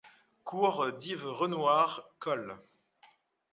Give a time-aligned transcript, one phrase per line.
[0.45, 2.57] Cours d'Yves Renouard, coll.